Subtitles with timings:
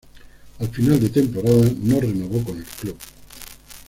[0.57, 2.97] Al final de temporada no renovó con el club.